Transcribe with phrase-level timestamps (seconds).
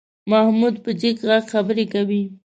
[0.31, 2.23] محمود په جګ غږ خبرې کوي.